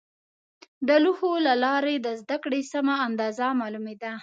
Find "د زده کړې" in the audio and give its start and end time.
2.05-2.61